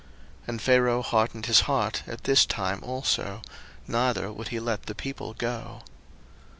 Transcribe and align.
02:008:032 0.45 0.47
And 0.49 0.61
Pharaoh 0.63 1.01
hardened 1.03 1.45
his 1.45 1.59
heart 1.59 2.01
at 2.07 2.23
this 2.23 2.47
time 2.47 2.83
also, 2.83 3.43
neither 3.87 4.31
would 4.31 4.47
he 4.47 4.59
let 4.59 4.87
the 4.87 4.95
people 4.95 5.35
go. 5.35 5.81